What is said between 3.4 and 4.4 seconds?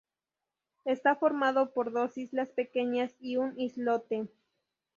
islote.